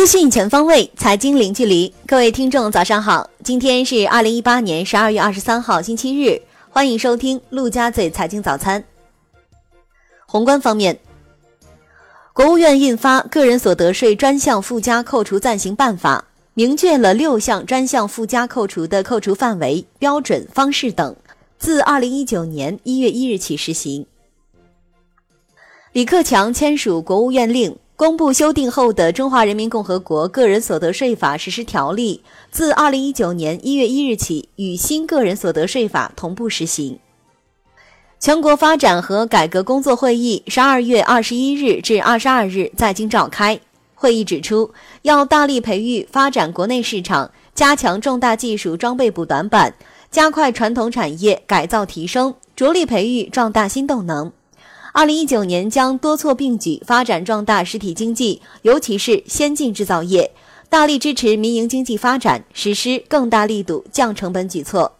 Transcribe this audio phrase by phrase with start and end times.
[0.00, 1.92] 资讯全方位，财经零距离。
[2.06, 3.28] 各位听众，早上好！
[3.44, 6.40] 今天是二零一八年十二月二十三号，星期日。
[6.70, 8.82] 欢迎收听陆家嘴财经早餐。
[10.24, 10.98] 宏观方面，
[12.32, 16.24] 国务院印发《个人所得税专项附加扣除暂行办法》，
[16.54, 21.14] 明确了六项专项附加扣除的扣除范围、标准、方式等，
[21.58, 24.06] 自二零一九年一月一日起实行。
[25.92, 27.76] 李克强签署国务院令。
[28.00, 36.98] 公布修订后的《中华人民共和国个人所得税法实施条例》，自二零一九年一月一日起与新个人所得税法同步实行。
[38.18, 43.60] 全国发展和改革工作会议十二月二十一日至二十二日在京召开。
[43.94, 49.74] 会议指出，要大力培育发展国内市场，加强重大技术装备补短板，
[50.10, 54.32] 加快传统产业改造提升，着力培育壮大新动能。
[54.92, 60.32] 二零一九年将多措并举发展壮大实体经济，尤其是先进制造业，
[60.68, 64.92] 大力支持民营经济发展，实施更大力度降成本举措。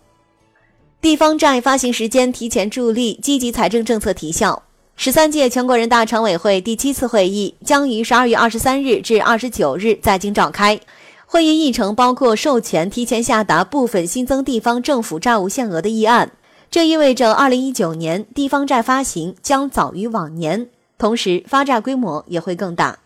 [1.01, 4.63] 地方债发行时间提前助力积极财政政策提效。
[4.95, 10.79] 十三届全国人大常委会第七次会议将于十二月二十三日至二十九日在京召开。
[11.25, 16.33] 会议议程包括授权提前下达部分新增地方政府债务限额的议案。
[16.71, 23.01] 这意味着，二零一九年地方债发行将早于往年，同时发债规模也会更大。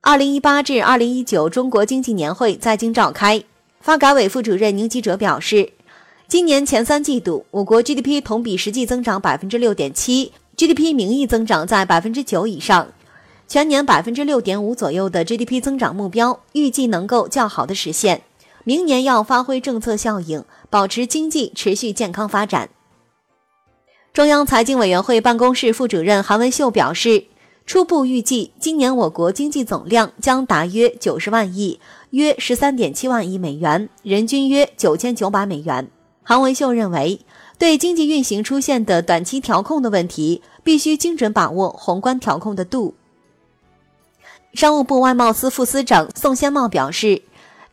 [0.00, 3.44] 二零一八至二零一九中国经济年会在京召开，
[3.80, 5.72] 发改委副主任宁吉喆表示，
[6.26, 12.88] 今年前三季度我国 GDP 同比实际增长百分之六点七，GDP 名义增长在百分之九以上，
[13.46, 18.22] 全年百分之六点五左右的 GDP 增长目标预计能够较好的实现。
[18.66, 20.42] 明年要发挥政策效应，
[20.74, 22.68] 保持经济持续健康发展。
[24.12, 27.26] 中央财经委员会办公室副主任韩文秀表示，
[27.64, 31.78] 初步预计今年我国经济总量将达约九十万亿，
[32.10, 35.88] 约十三点七万亿美元，人均约九千九百美元。
[36.24, 37.20] 韩文秀认为，
[37.56, 42.96] 对经济运行出现的短期调控的问题，必须精准把握宏观调控的度。
[44.54, 47.22] 商务部外贸司副司长宋先茂表示。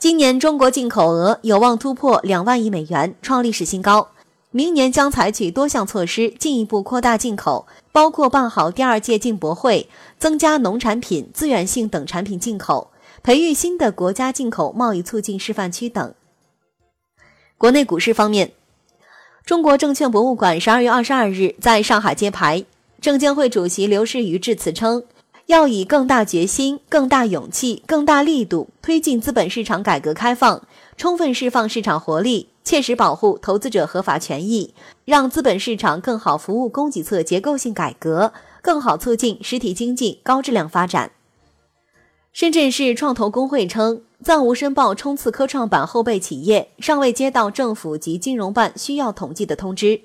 [0.01, 4.09] 今年中国进口额有望突破两万亿美元，创历史新高。
[4.49, 12.89] 明年将采取多项措施，进一步扩大进口，包括办好第二届进博会，增加农产品、资源性等产品进口，
[13.21, 16.15] 培育新的国家进口贸易促进示范区等。
[17.59, 18.53] 国内股市方面，
[19.45, 22.65] 中国证券博物馆十二月二十二日在上海揭牌，
[22.99, 25.03] 证监会主席刘士余致辞称。
[25.51, 34.73] 要以更大决心、更大勇气、更大力度推进资本市场改革开放，充分释放市场活力，切实保护投资者合法权益，
[35.03, 38.31] 让资本市场更好服务供给侧结构性改革，
[38.61, 41.11] 更好促进实体经济高质量发展。
[42.31, 49.99] 深圳市创投工会称，暂无申报冲刺科创板后备企业，尚未接到政府及金融办需要统计的通知。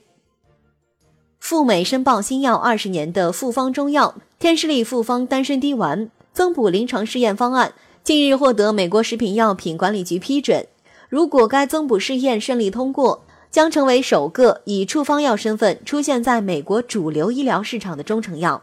[1.38, 7.72] 赴美申报新药二十年的复方中药天士力复方丹参滴丸增补临床试验方案，
[8.04, 10.66] 近日获得美国食品药品管理局批准。
[11.08, 18.62] 如果该增补试验顺利通过，将成为首个以处方药身份出现在美国主流医疗市场的中成药。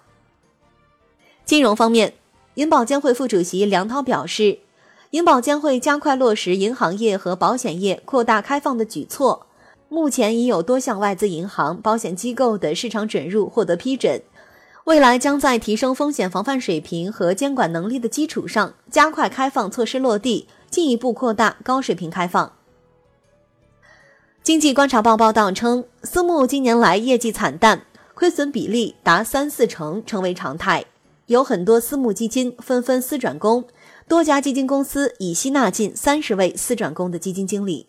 [1.44, 2.14] 金融方面，
[2.54, 4.60] 银保监会副主席梁涛表示，
[5.10, 9.48] 银保监会加快落实银行业和保险业扩大开放的举措。
[9.90, 14.22] 目前已有多项外资银行、保险机构的市场准入获得批准，
[14.86, 22.52] 未来将在提升风险防范水平和监管能力的基础上，加快开放措施落地，进一步扩大高水平开放。
[24.44, 30.84] 经济观察报报道称，私募今年来业绩惨淡，亏损比例达三四成，成为常态，
[31.28, 33.64] 有很多私募基金纷纷私转公，
[34.10, 37.88] 多家基金公司已吸纳近三十位私转公的基金经理。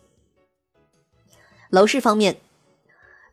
[1.71, 2.37] 楼市方面，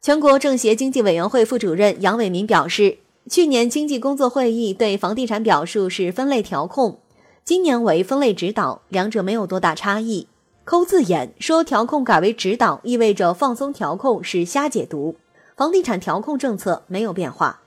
[0.01, 2.97] 全国政协经济委员会副主任杨伟民表示，
[3.29, 6.99] 去年经济工作会议对房地产表述是分类调控，
[7.43, 10.27] 今年为分类指导，两者没有多大差异。
[10.63, 15.15] 抠字眼说调控改为指导，意味着放松调控是瞎解读。
[15.55, 17.61] 房地产调控政策没有变化。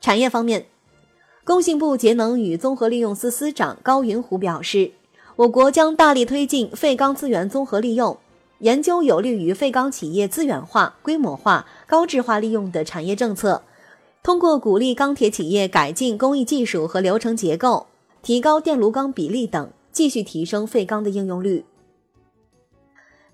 [0.00, 0.66] 产业方面，
[1.44, 4.92] 工信部节能与综合利用司司长高云虎表示，
[5.36, 8.18] 我国将大力推进废钢资源综合利用。
[8.58, 13.62] 研究有利于废钢企业资源化、规模化、高质化利用的产业政策，
[14.22, 17.88] 通过鼓励钢铁企业改进工艺技术和流程结构，
[18.22, 21.64] 提高电炉钢比例等，继续提升废钢的应用率。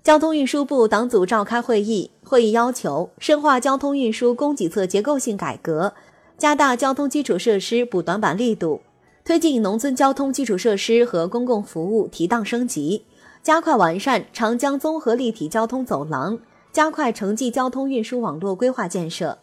[0.01, 5.93] 交通运输部党组召开会议，会议要求深化交通运输供给侧结构性改革，
[6.39, 8.81] 加大交通基础设施补短板力度。
[9.23, 13.03] 推进农村交通基础设施和公共服务提档升级，
[13.43, 16.39] 加快完善长江综合立体交通走廊，
[16.71, 19.37] 加快城际交通运输网络规划建设。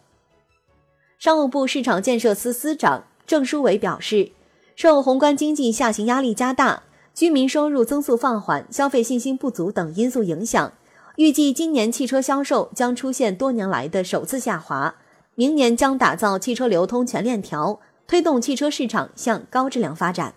[1.17, 4.31] 商务部市场建设司司长郑书伟表示，
[4.75, 6.83] 受宏观经济下行压力加大、
[7.13, 10.73] 居民收入增速放缓、消费信心不足等因素影响，
[11.15, 14.95] 预计今年汽车销售将出现多年来的首次下滑。
[15.33, 17.79] 明年将打造汽车流通全链条。
[18.07, 20.33] 推动汽车市场向高质量发展。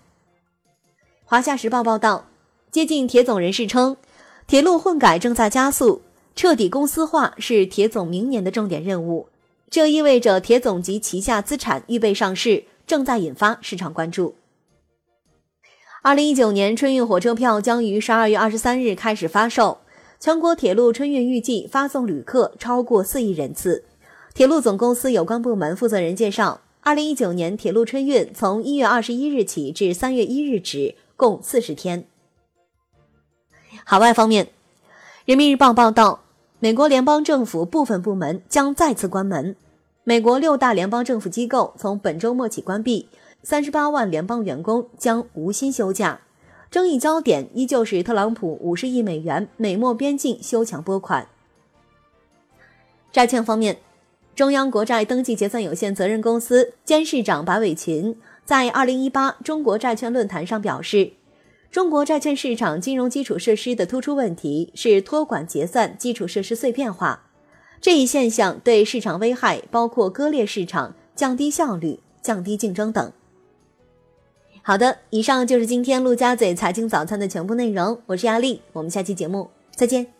[1.25, 2.27] 华夏时报报道，
[2.73, 3.97] 接近铁总人士称，
[4.49, 6.03] 铁路混改正在加速，
[6.35, 9.29] 彻底公司化是铁总明年的重点任务。
[9.71, 14.35] 这意味着铁总及旗下资产预备上市，正在引发市场关注。
[16.03, 19.79] 二零一九年春运火车票将于十二月二十三日开始发售，
[20.19, 23.85] 全国铁路春运预计发送旅客超过四亿人次。
[24.35, 26.63] 铁路总公司有关部门负责人介绍。
[26.83, 32.07] 二零一九年铁路春运从一月二十一日起至三月一日止，共四十天。
[33.85, 34.47] 海外方面，
[35.27, 36.25] 《人民日报》报道，
[36.63, 39.57] 美国联邦政府部分部门将再次关门。
[40.05, 43.09] 美国六大联邦政府机构从本周末起关闭，
[43.43, 46.21] 三十八万联邦员工将无薪休假。
[46.71, 51.27] 争议焦点依旧是特朗普五十亿美元美墨边境修墙拨款。
[53.11, 53.79] 债券方面。
[54.37, 58.17] 中央国债登记结算有限责任公司监事长白伟群
[58.47, 61.13] 在二零一八中国债券论坛上表示，
[61.71, 67.29] 中国债券市场金融基础设施的突出问题是托管结算基础设施碎片化，
[67.81, 73.13] 这一现象对市场危害包括割裂市场、降低效率、降低竞争等。
[74.63, 80.20] 好的，以上就是今天陆家嘴财经早餐的全部内容，我是亚丽，我们下期节目再见。